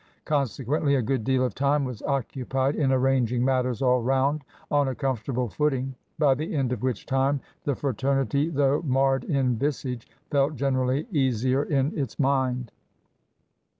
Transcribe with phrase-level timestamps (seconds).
[0.25, 4.95] Consequently, a good deal of time was occupied in arranging matters all round on a
[4.95, 10.55] comfortable footing; by the end of which time the fraternity, though marred in visage, felt
[10.55, 12.71] generally easier in its mind.